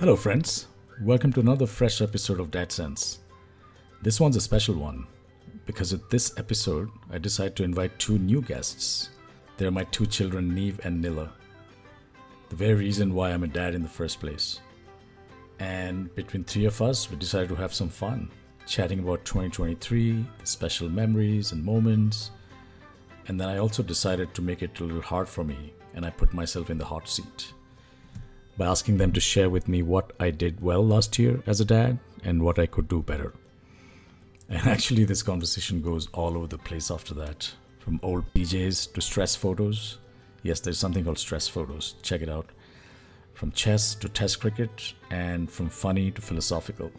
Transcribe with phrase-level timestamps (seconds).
[0.00, 0.66] Hello, friends.
[1.02, 3.18] Welcome to another fresh episode of Dad Sense.
[4.00, 5.06] This one's a special one
[5.66, 9.10] because with this episode, I decided to invite two new guests.
[9.58, 11.30] They're my two children, Neev and Nila.
[12.48, 14.60] The very reason why I'm a dad in the first place.
[15.58, 18.30] And between three of us, we decided to have some fun,
[18.66, 22.30] chatting about 2023, special memories and moments.
[23.28, 26.10] And then I also decided to make it a little hard for me, and I
[26.10, 27.52] put myself in the hot seat
[28.60, 31.64] by asking them to share with me what I did well last year as a
[31.64, 33.32] dad and what I could do better.
[34.50, 39.00] And actually, this conversation goes all over the place after that from old PJs to
[39.00, 39.96] stress photos.
[40.42, 41.94] Yes, there's something called stress photos.
[42.02, 42.50] Check it out.
[43.32, 46.92] From chess to test cricket, and from funny to philosophical.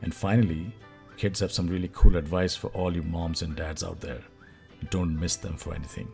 [0.00, 0.72] And finally,
[1.18, 4.22] kids have some really cool advice for all you moms and dads out there.
[4.88, 6.08] Don't miss them for anything.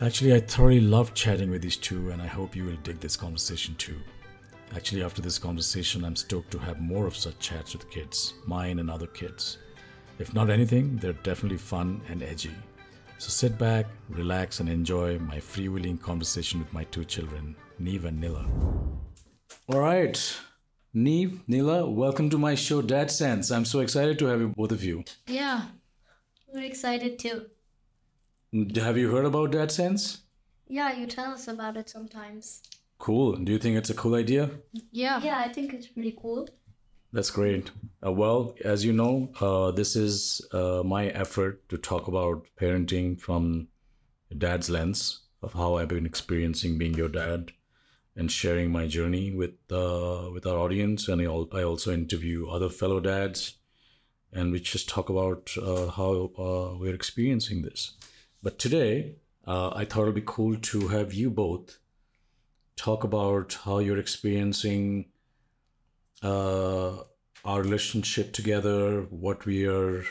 [0.00, 3.16] Actually, I thoroughly loved chatting with these two, and I hope you will dig this
[3.16, 3.96] conversation too.
[4.76, 8.78] Actually, after this conversation, I'm stoked to have more of such chats with kids, mine
[8.78, 9.58] and other kids.
[10.20, 12.54] If not anything, they're definitely fun and edgy.
[13.18, 18.20] So sit back, relax, and enjoy my freewheeling conversation with my two children, Neev and
[18.20, 18.46] Nila.
[19.68, 20.36] All right,
[20.94, 23.50] Neev, Nila, welcome to my show, Dad Sense.
[23.50, 25.02] I'm so excited to have you, both of you.
[25.26, 25.62] Yeah,
[26.54, 27.46] we're excited too.
[28.52, 30.22] Have you heard about Dad Sense?
[30.66, 32.62] Yeah, you tell us about it sometimes.
[32.98, 33.36] Cool.
[33.36, 34.50] Do you think it's a cool idea?
[34.90, 35.20] Yeah.
[35.22, 36.48] Yeah, I think it's pretty cool.
[37.12, 37.70] That's great.
[38.04, 43.20] Uh, well, as you know, uh, this is uh, my effort to talk about parenting
[43.20, 43.68] from
[44.36, 47.52] dad's lens of how I've been experiencing being your dad
[48.16, 51.08] and sharing my journey with uh, with our audience.
[51.08, 53.58] And I, al- I also interview other fellow dads,
[54.32, 57.92] and we just talk about uh, how uh, we're experiencing this.
[58.42, 61.78] But today, uh, I thought it'd be cool to have you both
[62.76, 65.06] talk about how you're experiencing
[66.22, 66.98] uh,
[67.44, 70.04] our relationship together, what we are,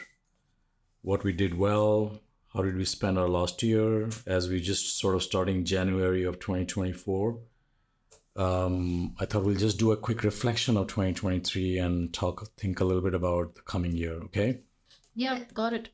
[1.02, 2.20] what we did well,
[2.54, 6.40] how did we spend our last year as we just sort of starting January of
[6.40, 7.40] 2024.
[8.36, 12.86] Um, I thought we'll just do a quick reflection of 2023 and talk, think a
[12.86, 14.14] little bit about the coming year.
[14.26, 14.60] Okay.
[15.16, 15.90] Yeah, got it.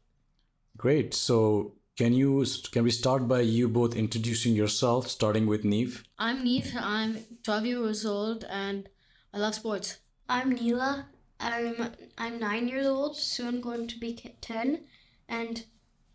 [0.75, 1.13] Great.
[1.13, 6.03] So can you can we start by you both introducing yourself, starting with Neev?
[6.17, 6.75] I'm Neev.
[6.75, 8.89] I'm 12 years old and
[9.33, 9.97] I love sports.
[10.27, 11.07] I'm Nila.
[11.39, 14.85] I'm I'm nine years old, soon going to be ten,
[15.27, 15.65] and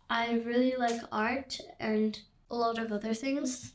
[0.09, 2.19] I really like art and
[2.49, 3.73] a lot of other things.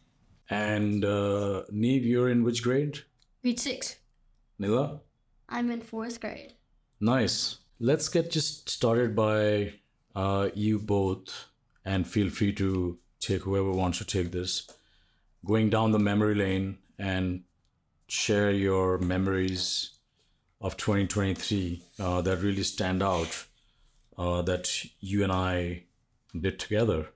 [0.51, 2.99] And uh, Neev, you're in which grade?
[3.43, 3.97] Grade six.
[4.59, 5.01] Nila?
[5.49, 6.55] I'm in fourth grade.
[7.01, 7.59] Nice.
[7.79, 9.75] Let's get just started by
[10.17, 11.47] uh, you both,
[11.85, 14.69] and feel free to take whoever wants to take this,
[15.45, 17.45] going down the memory lane and
[18.09, 19.91] share your memories
[20.61, 23.47] of 2023 uh, that really stand out
[24.17, 25.85] uh, that you and I
[26.39, 27.09] did together.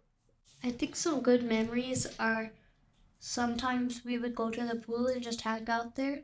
[0.62, 2.50] I think some good memories are
[3.20, 6.22] sometimes we would go to the pool and just hang out there,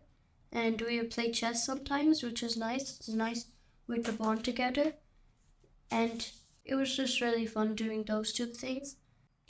[0.53, 2.99] and we would play chess sometimes, which is nice.
[2.99, 3.47] It's nice
[3.87, 4.95] we could bond together,
[5.91, 6.29] and
[6.65, 8.97] it was just really fun doing those two things.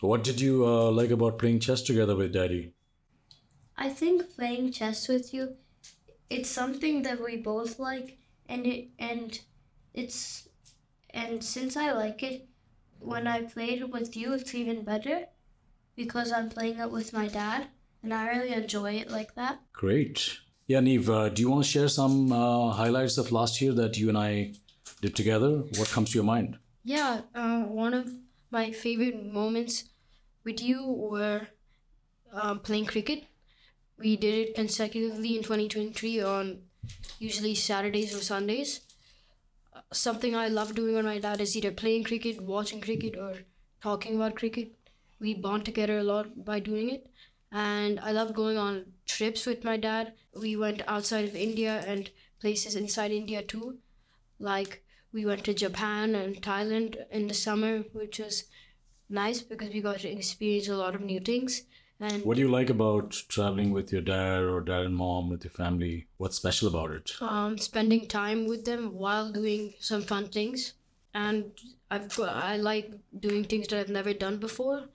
[0.00, 2.72] What did you uh, like about playing chess together with Daddy?
[3.76, 5.56] I think playing chess with you,
[6.28, 9.38] it's something that we both like, and it and
[9.92, 10.48] it's
[11.10, 12.48] and since I like it,
[12.98, 15.26] when I played it with you, it's even better
[15.96, 17.68] because I'm playing it with my dad,
[18.02, 19.60] and I really enjoy it like that.
[19.72, 20.38] Great.
[20.66, 23.98] Yeah, Neev, uh, do you want to share some uh, highlights of last year that
[23.98, 24.54] you and I
[25.02, 25.58] did together?
[25.76, 26.58] What comes to your mind?
[26.84, 28.10] Yeah, uh, one of
[28.50, 29.84] my favorite moments
[30.44, 31.48] with you were
[32.32, 33.24] um, playing cricket.
[33.98, 36.62] We did it consecutively in 2023 on
[37.18, 38.82] usually Saturdays or Sundays.
[39.74, 43.38] Uh, Something I love doing with my dad is either playing cricket, watching cricket, or
[43.82, 44.72] talking about cricket.
[45.20, 47.08] We bond together a lot by doing it.
[47.52, 50.14] And I love going on trips with my dad.
[50.34, 52.10] We went outside of India and
[52.40, 53.78] places inside India too.
[54.38, 54.83] Like
[55.14, 58.44] we went to Japan and Thailand in the summer, which was
[59.08, 61.62] nice because we got to experience a lot of new things.
[62.00, 65.44] And What do you like about traveling with your dad or dad and mom with
[65.44, 66.08] your family?
[66.16, 67.12] What's special about it?
[67.20, 70.74] um, spending time with them while doing some fun things.
[71.14, 71.52] And
[71.92, 72.90] I've got, I like
[73.20, 74.88] doing things that I've never done before.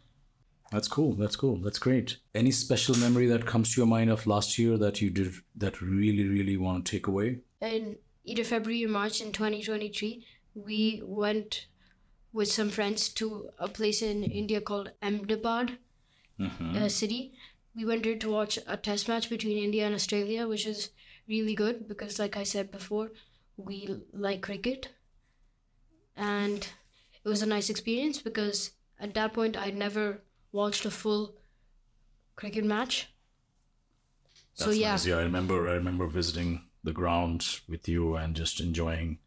[0.73, 1.13] That's cool.
[1.13, 1.55] That's cool.
[1.55, 2.17] That's great.
[2.35, 5.81] Any special memory that comes to your mind of last year that you did that
[5.81, 7.39] really, really want to take away?
[7.61, 7.95] In
[8.29, 11.65] either February or March in 2023, we went
[12.31, 15.77] with some friends to a place in India called Ahmedabad,
[16.75, 17.33] a city.
[17.75, 20.89] we went there to watch a test match between India and Australia, which is
[21.27, 23.11] really good because, like I said before,
[23.57, 23.77] we
[24.13, 24.89] like cricket.
[26.15, 26.67] And
[27.23, 30.21] it was a nice experience because at that point I'd never
[30.51, 31.35] watched a full
[32.35, 33.09] cricket match.
[34.53, 35.05] so That's yeah, nice.
[35.05, 35.17] yeah.
[35.17, 35.67] I remember.
[35.69, 39.19] I remember visiting the ground with you and just enjoying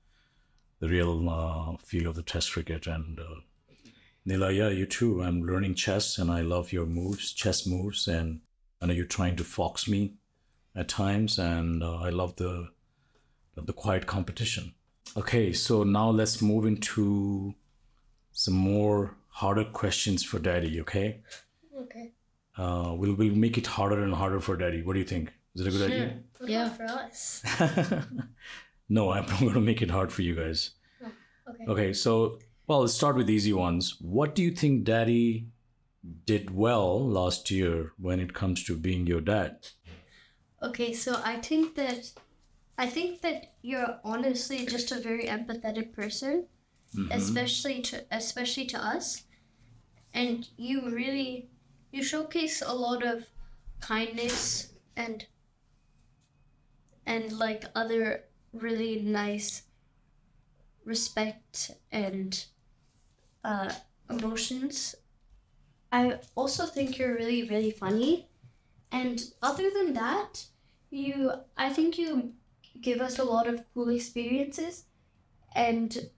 [0.80, 2.86] the real uh, feel of the Test cricket.
[2.86, 3.40] And uh,
[4.24, 5.22] Nila, yeah, you too.
[5.22, 8.40] I'm learning chess, and I love your moves, chess moves, and
[8.80, 10.14] I know you're trying to fox me
[10.74, 12.70] at times, and uh, I love the
[13.54, 14.74] the quiet competition.
[15.16, 17.54] Okay, so now let's move into
[18.32, 20.80] some more harder questions for Daddy.
[20.80, 21.20] Okay,
[21.76, 22.12] okay.
[22.56, 24.82] uh, we'll we'll make it harder and harder for Daddy.
[24.82, 25.32] What do you think?
[25.54, 26.18] Is it a good idea?
[26.38, 26.68] What Yeah.
[26.70, 27.42] for us?
[28.88, 30.70] no, I'm not going to make it hard for you guys.
[31.02, 31.10] Oh,
[31.50, 31.64] okay.
[31.68, 33.96] Okay, so well, let's start with easy ones.
[34.00, 35.48] What do you think Daddy
[36.24, 39.68] did well last year when it comes to being your dad?
[40.62, 42.12] Okay, so I think that
[42.78, 46.46] I think that you're honestly just a very empathetic person,
[46.96, 47.12] mm-hmm.
[47.12, 49.24] especially to especially to us.
[50.14, 51.50] And you really
[51.90, 53.26] you showcase a lot of
[53.80, 55.26] kindness and
[57.06, 59.62] and like other really nice
[60.84, 62.46] respect and
[63.44, 63.72] uh,
[64.10, 64.94] emotions.
[65.90, 68.28] I also think you're really really funny.
[68.90, 70.46] And other than that,
[70.90, 72.34] you I think you
[72.80, 74.86] give us a lot of cool experiences
[75.54, 76.10] and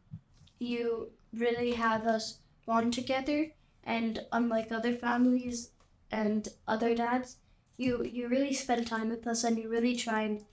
[0.58, 3.52] you really have us bond together
[3.84, 5.70] and unlike other families
[6.10, 7.36] and other dads,
[7.76, 10.44] you you really spend time with us and you really try and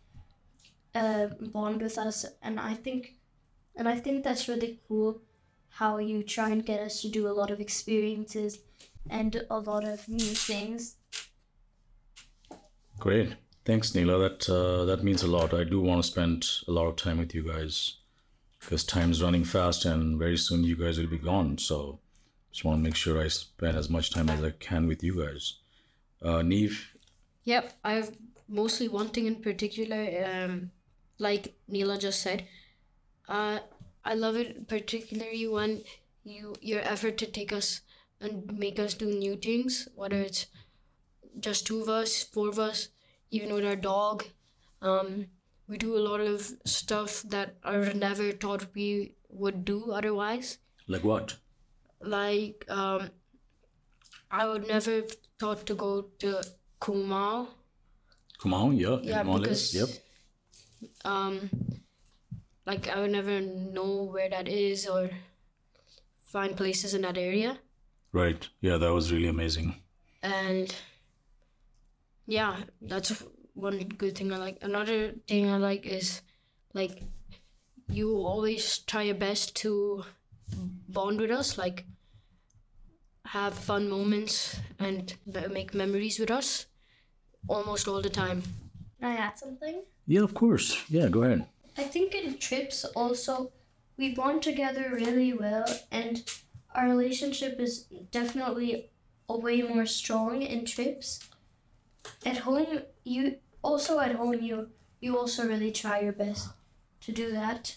[0.95, 3.15] uh, bond with us and I think
[3.75, 5.21] and I think that's really cool
[5.69, 8.59] how you try and get us to do a lot of experiences
[9.09, 10.95] and a lot of new things
[13.01, 13.33] Great,
[13.65, 14.19] thanks, Nila.
[14.19, 15.55] That uh, that means a lot.
[15.55, 17.95] I do want to spend a lot of time with you guys
[18.59, 21.57] because time's running fast, and very soon you guys will be gone.
[21.57, 21.97] So,
[22.51, 25.25] just want to make sure I spend as much time as I can with you
[25.25, 25.55] guys.
[26.21, 26.73] Uh, Neev,
[27.45, 28.15] Yep, I've
[28.47, 30.69] mostly one thing in particular, um,
[31.27, 32.45] like Nila just said.
[33.27, 33.59] Uh,
[34.03, 35.83] I love it particularly when
[36.23, 37.81] you your effort to take us
[38.19, 40.47] and make us do new things, whether it's
[41.39, 42.89] just two of us, four of us,
[43.29, 44.25] even with our dog.
[44.81, 45.27] Um,
[45.67, 50.57] we do a lot of stuff that I never thought we would do otherwise.
[50.87, 51.35] like what?
[52.01, 53.09] Like um,
[54.29, 55.89] I would never have thought to go
[56.19, 56.41] to
[56.81, 57.47] Kumaon.
[58.43, 59.89] On, yeah, Yeah, because yep.
[61.05, 61.49] Um,
[62.65, 65.09] like I would never know where that is or
[66.25, 67.59] find places in that area.
[68.11, 68.47] Right.
[68.61, 69.75] Yeah, that was really amazing.
[70.21, 70.73] And
[72.27, 73.23] yeah, that's
[73.53, 74.57] one good thing I like.
[74.61, 76.21] Another thing I like is
[76.73, 77.03] like
[77.89, 80.03] you always try your best to
[80.87, 81.85] bond with us, like
[83.25, 86.65] have fun moments and make memories with us
[87.47, 88.43] almost all the time.
[89.01, 89.83] Can I add something?
[90.05, 90.83] Yeah, of course.
[90.87, 91.47] Yeah, go ahead.
[91.75, 93.51] I think in trips also
[93.97, 96.23] we bond together really well and
[96.75, 98.91] our relationship is definitely
[99.27, 101.19] a way more strong in trips.
[102.25, 106.49] At home you also at home you you also really try your best
[107.01, 107.75] to do that.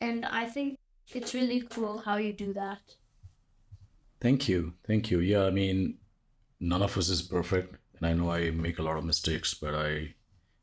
[0.00, 0.78] And I think
[1.12, 2.94] it's really cool how you do that.
[4.20, 4.74] Thank you.
[4.86, 5.18] Thank you.
[5.18, 5.98] Yeah, I mean,
[6.60, 9.74] none of us is perfect, and I know I make a lot of mistakes, but
[9.74, 10.14] I,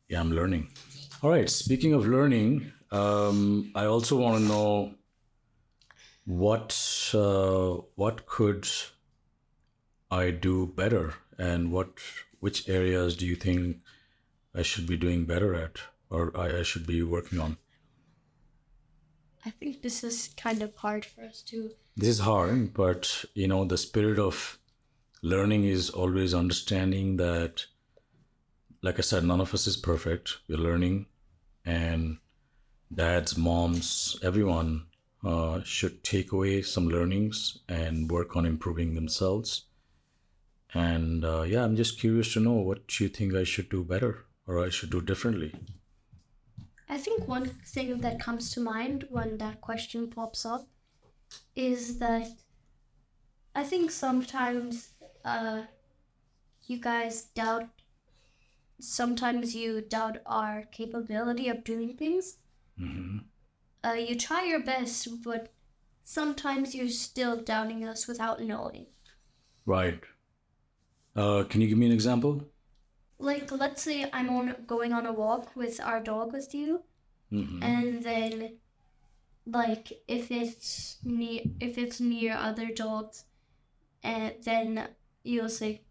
[0.09, 0.69] yeah, I'm learning.
[1.21, 1.49] All right.
[1.49, 4.93] Speaking of learning, um, I also want to know
[6.25, 6.75] what
[7.13, 8.67] uh, what could
[10.09, 11.99] I do better, and what
[12.39, 13.77] which areas do you think
[14.53, 17.57] I should be doing better at, or I, I should be working on?
[19.45, 23.47] I think this is kind of hard for us to this is hard but you
[23.47, 24.59] know the spirit of
[25.21, 27.65] learning is always understanding that
[28.81, 30.37] like i said none of us is perfect.
[30.47, 31.07] We're learning.
[31.65, 32.17] And
[32.93, 34.85] dads moms everyone
[35.25, 39.65] uh, should take away some learnings and work on improving themselves.
[40.73, 44.25] And uh, yeah i'm just curious to know what you think i should do better
[44.45, 45.53] or i should do differently.
[46.89, 50.67] I think one thing that comes to mind when that question pops up
[51.55, 52.29] is that
[53.53, 54.91] I think sometimes
[55.25, 55.63] uh,
[56.67, 57.67] you guys doubt,
[58.79, 62.37] sometimes you doubt our capability of doing things.
[62.77, 63.17] hmm
[63.83, 65.53] Uh, you try your best, but
[66.03, 68.87] sometimes you're still doubting us without knowing.
[69.65, 70.01] Right.
[71.15, 72.43] Uh, can you give me an example?
[73.19, 76.83] Like, let's say I'm on going on a walk with our dog with you,
[77.31, 77.63] Mhm.
[77.63, 78.59] and then,
[79.45, 83.25] like, if it's near if it's near other dogs,
[84.03, 84.87] and then
[85.23, 85.81] you'll say,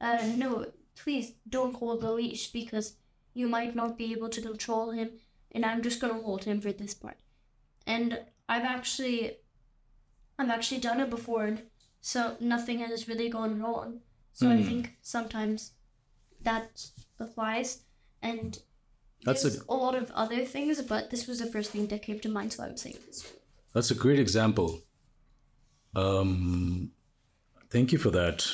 [0.00, 2.96] uh, "No, please don't hold the leash because
[3.34, 5.10] you might not be able to control him,
[5.52, 7.18] and I'm just gonna hold him for this part."
[7.86, 9.38] And I've actually,
[10.38, 11.58] I've actually done it before,
[12.00, 14.00] so nothing has really gone wrong.
[14.32, 14.68] So I Hmm.
[14.68, 15.72] think sometimes
[16.42, 17.82] that applies,
[18.22, 18.62] and
[19.24, 22.02] That's a- there's a lot of other things, but this was the first thing that
[22.02, 23.32] came to mind, so I would say this.
[23.72, 24.82] That's a great example.
[25.94, 26.92] Um,
[27.70, 28.46] thank you for that.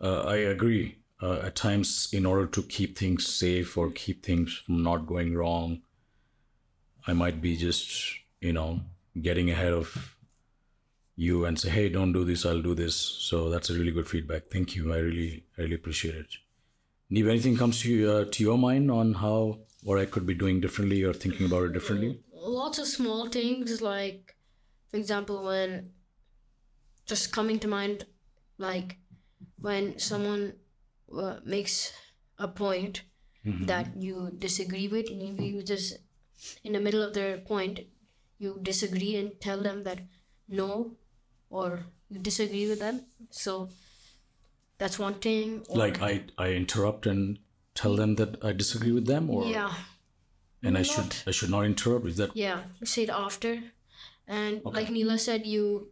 [0.00, 1.02] Uh, I agree.
[1.22, 5.34] Uh, at times, in order to keep things safe or keep things from not going
[5.34, 5.80] wrong,
[7.06, 7.90] I might be just,
[8.40, 8.80] you know,
[9.20, 10.16] getting ahead of
[11.14, 12.44] you and say, "Hey, don't do this.
[12.44, 14.50] I'll do this." So that's a really good feedback.
[14.50, 14.92] Thank you.
[14.92, 16.36] I really, really appreciate it.
[17.10, 20.60] Neev, anything comes to uh, to your mind on how or I could be doing
[20.60, 22.20] differently or thinking about it differently?
[22.32, 24.34] Lots of small things, like,
[24.90, 25.90] for example, when
[27.06, 28.04] just coming to mind,
[28.58, 28.98] like
[29.60, 30.54] when someone
[31.12, 31.92] uh, makes
[32.38, 33.02] a point
[33.44, 35.98] that you disagree with, maybe you just
[36.64, 37.78] in the middle of their point,
[38.38, 40.00] you disagree and tell them that
[40.48, 40.96] no,
[41.48, 43.02] or you disagree with them.
[43.30, 43.68] So
[44.78, 45.64] that's one thing.
[45.68, 47.38] Or- like I, I interrupt and
[47.74, 49.72] tell them that I disagree with them, or yeah,
[50.62, 52.06] and I should I should not interrupt.
[52.06, 52.64] Is that yeah.
[52.80, 53.62] You say it after,
[54.26, 55.88] and like Nila said, you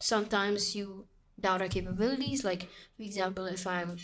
[0.00, 1.06] sometimes you
[1.40, 2.44] doubt our capabilities.
[2.44, 3.96] Like for example, if I'm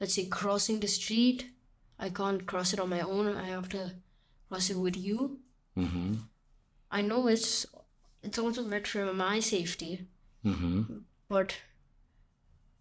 [0.00, 1.50] let's say crossing the street,
[1.98, 3.36] I can't cross it on my own.
[3.36, 3.92] I have to
[4.48, 5.40] cross it with you.
[5.76, 6.14] mm-hmm,
[6.90, 7.66] I know it's
[8.22, 10.06] it's also meant for my safety,
[10.44, 10.82] mm-hmm.
[11.28, 11.56] but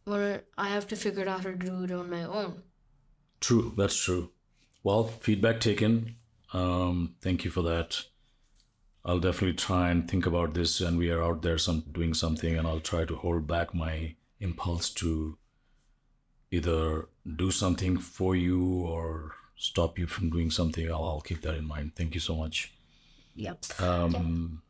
[0.05, 2.63] when I have to figure out how to do it on my own.
[3.39, 3.73] true?
[3.77, 4.31] That's true.
[4.83, 6.15] Well, feedback taken.
[6.53, 8.05] Um, thank you for that.
[9.03, 12.57] I'll definitely try and think about this, and we are out there some doing something,
[12.57, 15.37] and I'll try to hold back my impulse to
[16.51, 20.89] either do something for you or stop you from doing something.
[20.89, 21.95] I'll, I'll keep that in mind.
[21.95, 22.73] Thank you so much.
[23.35, 23.65] Yep.
[23.81, 24.61] Um,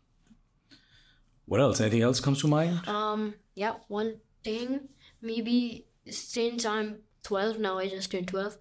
[1.45, 1.79] what else?
[1.79, 2.87] Anything else comes to mind?
[2.87, 4.89] Um, yeah, one thing,
[5.21, 8.57] maybe since I'm 12 now, I just turned 12.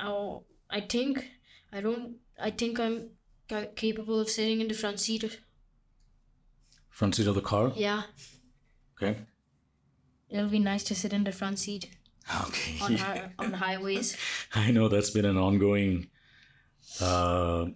[0.00, 1.28] I'll, I think,
[1.72, 3.10] I don't, I think I'm
[3.74, 5.38] capable of sitting in the front seat.
[6.90, 7.72] Front seat of the car.
[7.74, 8.02] Yeah,
[9.00, 9.16] Okay.
[10.30, 11.88] It'll be nice to sit in the front seat
[12.46, 12.76] Okay.
[12.82, 14.16] on, hi- on highways.
[14.54, 16.08] I know that's been an ongoing,
[17.00, 17.66] uh,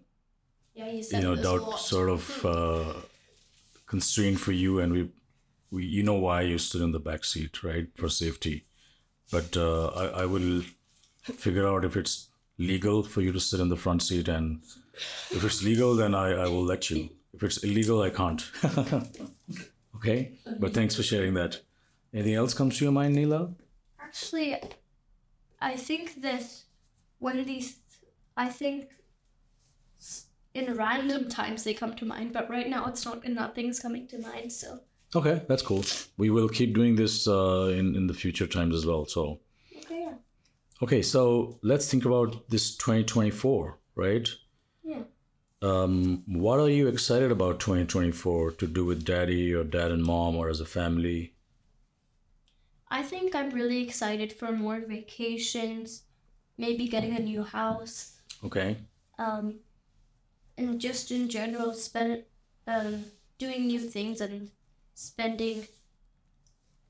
[0.75, 1.77] Yeah, you you know, doubt lot.
[1.81, 2.93] sort of uh,
[3.87, 5.11] constraint for you, and we,
[5.71, 8.67] we, you know, why you stood in the back seat, right, for safety.
[9.31, 10.63] But uh, I, I will
[11.23, 12.29] figure out if it's
[12.59, 14.61] legal for you to sit in the front seat, and
[15.31, 17.09] if it's legal, then I, I will let you.
[17.33, 18.43] If it's illegal, I can't.
[19.97, 20.33] okay.
[20.59, 21.61] But thanks for sharing that.
[22.13, 23.51] Anything else comes to your mind, Nila?
[24.01, 24.61] Actually,
[25.61, 26.45] I think that
[27.19, 27.77] when these,
[28.37, 28.89] I think
[30.55, 34.07] in random times they come to mind, but right now it's not, and nothing's coming
[34.09, 34.53] to mind.
[34.53, 34.81] So
[35.15, 35.85] Okay, that's cool.
[36.17, 39.05] We will keep doing this uh, in in the future times as well.
[39.05, 39.41] So,
[39.77, 40.15] okay, yeah,
[40.83, 44.29] okay, so let's think about this 2024, right?
[44.83, 45.03] yeah.
[45.61, 50.35] Um, what are you excited about 2024 to do with daddy or dad and mom
[50.35, 51.32] or as a family?
[52.93, 56.03] I think I'm really excited for more vacations,
[56.59, 58.77] maybe getting a new house, Okay,
[59.19, 59.61] um,
[60.59, 62.25] and just in general, spend
[62.67, 63.05] um,
[63.39, 64.51] doing new things and
[64.95, 65.67] spending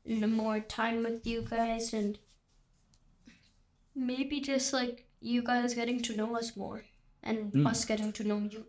[0.04, 2.18] more time with you guys, and
[3.94, 6.84] maybe just like you guys getting to know us more
[7.22, 8.66] and us getting to know you.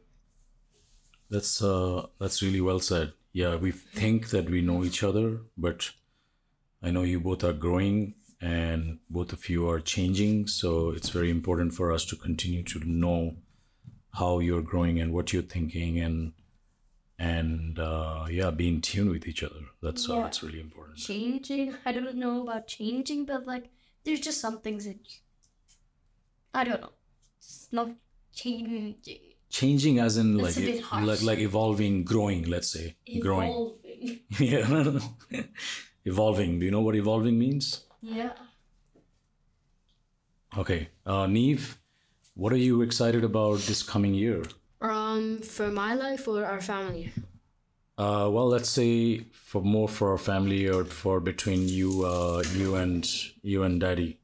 [1.29, 3.13] that's uh, that's really well said.
[3.31, 5.89] Yeah, we think that we know each other, but
[6.83, 10.47] I know you both are growing and both of you are changing.
[10.47, 13.37] So it's very important for us to continue to know
[14.11, 16.33] how you're growing and what you're thinking and
[17.17, 19.61] and uh, yeah, be in tune with each other.
[19.81, 20.21] That's Yeah.
[20.23, 20.97] that's really important.
[20.97, 23.69] Changing, I don't know about changing, but like
[24.03, 24.97] there's just some things that
[26.53, 26.91] I don't know.
[27.37, 27.89] It's not
[28.33, 28.95] changing.
[29.49, 31.05] Changing as in That's like harsh.
[31.07, 32.43] like like evolving, growing.
[32.49, 33.49] Let's say growing.
[33.51, 34.19] Evolving.
[34.39, 34.99] Yeah,
[36.05, 36.59] evolving.
[36.59, 37.85] Do you know what evolving means?
[38.01, 38.33] Yeah.
[40.57, 41.77] Okay, uh, Neev,
[42.35, 44.43] what are you excited about this coming year?
[44.81, 47.11] Um, for my life or our family?
[47.97, 52.75] Uh, well, let's say for more for our family or for between you, uh, you
[52.75, 53.07] and
[53.41, 54.17] you and daddy.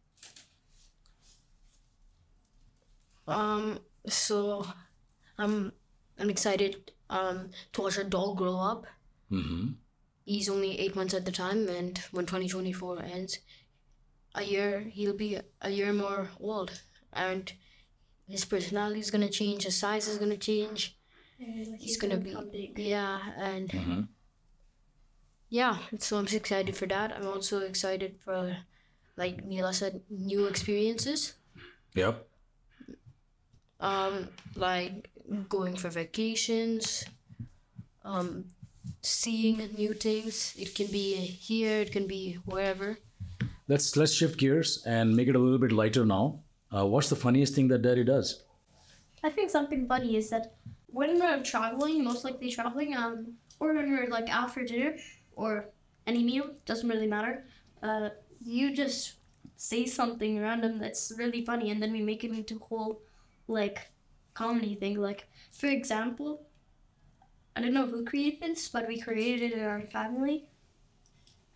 [3.27, 4.67] Um, so
[5.38, 5.71] I'm
[6.17, 8.88] I'm excited um to watch our dog grow up.
[9.31, 9.67] Mm-hmm.
[10.31, 13.39] He's only eight months at the time, and when 2024 ends,
[14.36, 15.29] a year he'll be
[15.69, 16.71] a year more old,
[17.12, 17.51] and
[18.27, 19.63] his personality is gonna change.
[19.63, 20.95] His size is gonna change.
[21.83, 22.36] He's gonna be
[22.75, 24.01] yeah, and Mm-hmm.
[25.50, 25.77] yeah.
[25.98, 27.12] So I'm excited for that.
[27.15, 28.57] I'm also excited for,
[29.17, 31.33] like Nila said, new experiences.
[31.95, 32.25] Yep.
[33.79, 34.15] um
[34.55, 35.09] like
[35.55, 37.05] going for vacations
[38.13, 38.45] um
[39.01, 42.98] seeing new things it can be here it can be wherever
[43.69, 46.39] Let's let's shift gears and make it a little bit lighter now.
[46.75, 48.41] Uh, what's the funniest thing that daddy does?
[49.24, 50.55] I think something funny is that
[50.88, 54.96] when we're traveling, most likely traveling, um, or when we're like out for dinner
[55.36, 55.69] or
[56.08, 57.46] any meal, doesn't really matter.
[57.84, 58.10] Uh,
[58.43, 59.17] you just
[59.55, 63.03] say something random that's really funny, and then we make it into a whole
[63.48, 63.91] like
[64.34, 65.00] comedy thing.
[65.00, 66.41] Like for example,
[67.59, 70.47] I don't know who created this, but we created it in our family.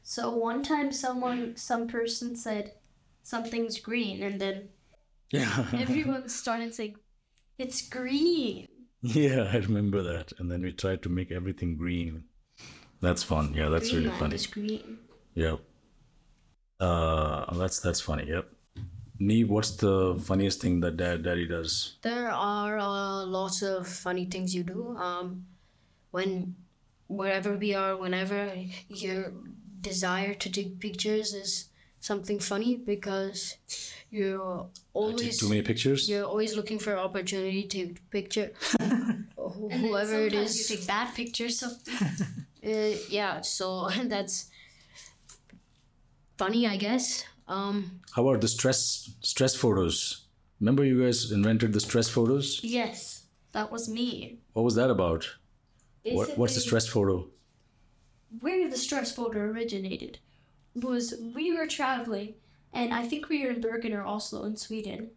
[0.04, 2.74] So one time, someone, some person said
[3.24, 4.68] something's green, and then
[5.32, 5.66] Yeah.
[5.74, 6.98] everyone started saying,
[7.58, 8.68] "It's green."
[9.02, 10.34] yeah, I remember that.
[10.40, 12.26] And then we tried to make everything green.
[13.00, 13.54] That's fun.
[13.54, 14.36] Yeah, that's really funny.
[14.36, 15.00] is green.
[15.36, 15.60] Yep.
[16.82, 18.28] Uh, that's that's funny.
[18.28, 18.46] Yep.
[19.22, 21.96] Neev, what's the funniest thing that dad daddy does?
[22.02, 25.46] there are uh, lots of funny things you do um
[26.14, 26.56] when
[27.08, 28.42] wherever we are whenever
[28.88, 29.34] your
[29.82, 33.58] desire to take pictures is something funny because
[34.12, 36.08] you're Take always too many pictures?
[36.10, 40.76] you're always looking for opportunity to take picture wh- And whoever it sometimes is you
[40.78, 41.60] take bad pictures.
[41.60, 41.68] So
[42.66, 44.50] Uh, yeah, so that's
[46.38, 47.26] funny, I guess.
[47.48, 50.28] Um, How about the stress stress photos?
[50.62, 52.62] Remember you guys invented the stress photos?
[52.64, 54.40] yes, that was me.
[54.54, 55.28] What was that about?
[56.06, 57.28] What, what's the stress photo?
[58.40, 60.20] Where the stress photo originated
[60.76, 62.36] was we were traveling,
[62.74, 65.12] and I think we were in Bergen or Oslo in Sweden.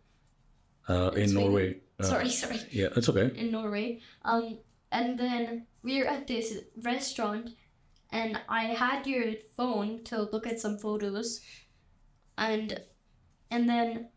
[0.89, 1.35] Uh, in Sweden.
[1.35, 1.77] Norway.
[1.99, 3.37] Uh, sorry, sorry, Yeah, that's okay.
[3.39, 4.01] in Norway.
[4.25, 4.59] Um,
[4.93, 7.51] and then we were at this restaurant,
[8.11, 11.41] and I had your phone to look at some photos,
[12.39, 12.81] and
[13.51, 14.09] and then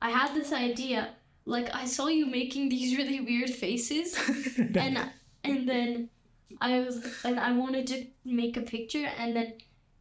[0.00, 1.14] I had this idea.
[1.44, 4.16] Like I saw you making these really weird faces,
[4.58, 5.10] and
[5.46, 6.10] and then
[6.60, 9.54] I was and I wanted to make a picture, and then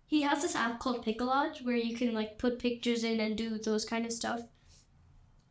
[0.07, 3.57] he has this app called PicCollage where you can like put pictures in and do
[3.57, 4.41] those kind of stuff.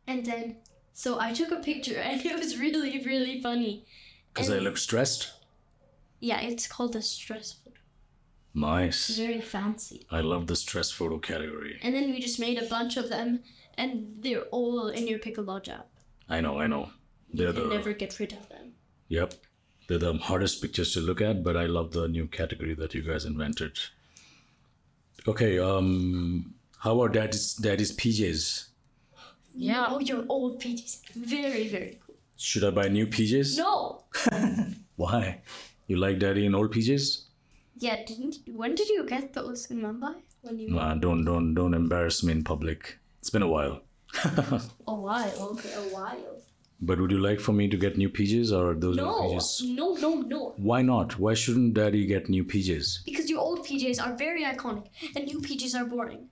[0.07, 0.57] And then
[0.93, 3.85] so I took a picture, and it was really really funny.
[4.33, 5.31] Because I look stressed.
[6.19, 7.77] Yeah, it's called a stress photo.
[8.53, 9.09] Nice.
[9.17, 10.05] Very fancy.
[10.09, 11.77] I love the stress photo category.
[11.83, 13.41] And then we just made a bunch of them,
[13.77, 15.89] and they're all in your PicCollage app.
[16.29, 16.89] I know, I know.
[17.33, 18.73] They're You can the never get rid of them.
[19.09, 19.33] yep.
[19.87, 23.01] They're the hardest pictures to look at, but I love the new category that you
[23.03, 23.77] guys invented.
[25.27, 28.67] Okay, um how about daddy's daddy's PJs?
[29.55, 31.01] yeah, Oh, your old PJs.
[31.15, 32.15] Very, very cool.
[32.37, 33.57] Should I buy new PJs?
[33.57, 34.03] No!
[34.97, 35.41] Why?
[35.87, 37.23] You like daddy in old PJs?
[37.77, 40.15] Yeah, didn't when did you get those in Mumbai?
[40.41, 42.97] When you Nah, don't don't don't embarrass me in public.
[43.19, 43.81] It's been a while.
[44.23, 46.41] a while, okay, a while.
[46.81, 49.75] But would you like for me to get new PJs or those old No, PJs?
[49.75, 50.53] no, no, no.
[50.57, 51.17] Why not?
[51.17, 53.05] Why shouldn't daddy get new PJs?
[53.05, 56.27] Because your old PJs are very iconic, and new PJs are boring.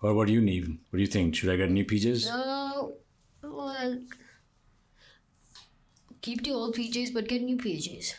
[0.00, 0.66] Or what do you need?
[0.90, 1.34] What do you think?
[1.36, 2.22] Should I get new PJs?
[2.22, 2.94] so
[3.42, 3.98] well,
[6.22, 8.14] keep the old PJs, but get new PJs.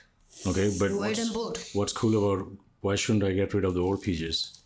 [0.48, 2.48] Okay, but what's, them both what's cool about
[2.82, 4.60] why shouldn't I get rid of the old PJs?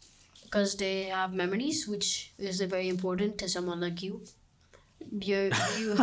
[0.43, 4.22] because they have memories, which is very important to someone like you.
[5.20, 5.96] You you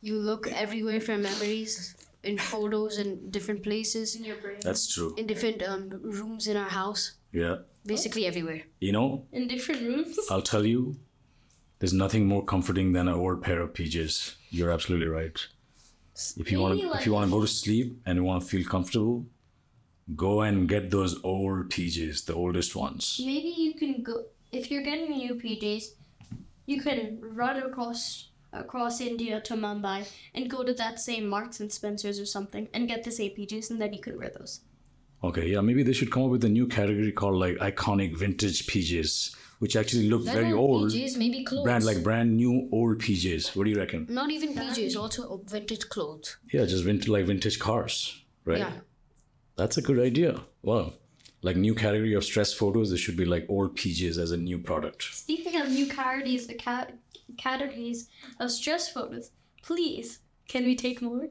[0.00, 4.58] you look everywhere for memories in photos and different places, In your brain.
[4.62, 5.14] That's true.
[5.16, 7.56] in different um, rooms in our house, Yeah.
[7.84, 8.62] basically everywhere.
[8.80, 10.18] You know, In different rooms.
[10.30, 10.96] I'll tell you,
[11.78, 14.34] there's nothing more comforting than an old pair of PJs.
[14.50, 15.38] You're absolutely right.
[16.36, 18.42] If you want to, like- if you want to go to sleep and you want
[18.42, 19.26] to feel comfortable,
[20.16, 23.20] go and get those old PJs, the oldest ones.
[23.24, 25.84] Maybe you can go if you're getting new PJs,
[26.66, 31.70] you can run across across India to Mumbai and go to that same Marks and
[31.70, 34.60] Spencers or something and get the same PJs and then you can wear those.
[35.24, 38.66] Okay, yeah, maybe they should come up with a new category called like iconic vintage
[38.66, 40.90] PJs, which actually look very Not old.
[40.90, 41.64] PJs, maybe clothes.
[41.64, 43.56] Brand like brand new old PJs.
[43.56, 44.06] What do you reckon?
[44.08, 46.36] Not even PJs, also vintage clothes.
[46.52, 48.58] Yeah, just vintage like vintage cars, right?
[48.58, 48.72] Yeah.
[49.56, 50.42] That's a good idea.
[50.62, 50.92] Wow.
[51.46, 54.58] Like new category of stress photos, it should be like old PJs as a new
[54.58, 55.04] product.
[55.04, 56.88] Speaking of new categories, ca-
[57.38, 58.08] categories
[58.40, 59.30] of stress photos,
[59.62, 61.28] please, can we take more?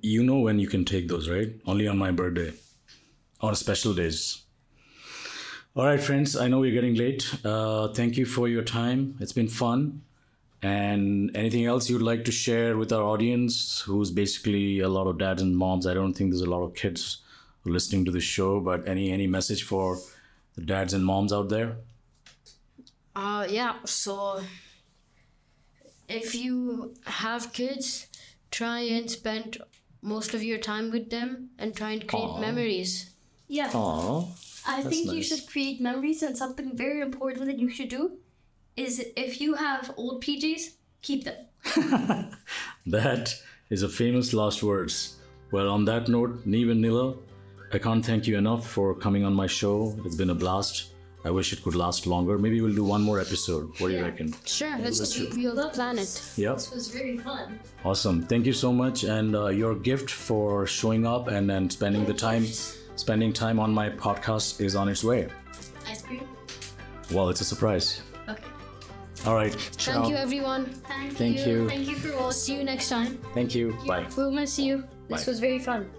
[0.00, 1.50] You know when you can take those, right?
[1.66, 2.52] Only on my birthday.
[3.40, 4.44] On special days.
[5.74, 7.34] All right, friends, I know we're getting late.
[7.44, 9.16] Uh, thank you for your time.
[9.18, 10.02] It's been fun.
[10.62, 15.18] And anything else you'd like to share with our audience, who's basically a lot of
[15.18, 15.84] dads and moms?
[15.84, 17.22] I don't think there's a lot of kids
[17.64, 19.98] listening to the show, but any any message for
[20.54, 21.76] the dads and moms out there?
[23.14, 23.76] Uh, yeah.
[23.84, 24.40] So,
[26.08, 28.06] if you have kids,
[28.50, 29.58] try and spend
[30.02, 32.36] most of your time with them and try and create Aw.
[32.36, 32.40] Oh.
[32.40, 33.10] memories.
[33.48, 33.70] Yeah.
[33.70, 34.28] Aww.
[34.66, 38.18] I think you should create memories, and something very important that you should do
[38.76, 41.36] is if you have old PJs, keep them.
[42.86, 43.34] That
[43.68, 45.16] is a famous last words.
[45.50, 47.14] Well, on that note, Neev and Nila,
[47.72, 49.96] I can't thank you enough for coming on my show.
[50.04, 50.92] It's been a blast.
[51.24, 52.38] I wish it could last longer.
[52.38, 53.68] Maybe we'll do one more episode.
[53.78, 54.34] What do you reckon?
[54.46, 56.22] Sure, let's let's do do- We'll plan it.
[56.36, 56.54] Yeah.
[56.54, 57.60] This was very fun.
[57.84, 58.22] Awesome.
[58.22, 59.04] Thank you so much.
[59.04, 62.46] And uh, your gift for showing up and, and spending the time,
[62.96, 65.28] spending time on my podcast is on its way.
[65.86, 66.26] Ice cream.
[67.12, 68.02] Well, it's a surprise.
[68.28, 68.42] Okay.
[69.26, 69.52] All right.
[69.54, 70.64] Thank you, everyone.
[70.88, 71.68] Thank, Thank you.
[71.68, 72.32] Thank you for watching.
[72.32, 73.18] See you next time.
[73.34, 73.76] Thank you.
[73.86, 74.06] Bye.
[74.16, 74.84] We'll miss you.
[75.08, 75.30] This Bye.
[75.30, 75.90] was very fun.